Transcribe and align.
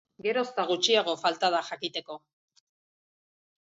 Geroz 0.25 0.43
eta 0.51 0.63
gutxiago 0.69 1.13
falta 1.25 1.51
da 1.57 1.61
jakiteko! 1.69 2.19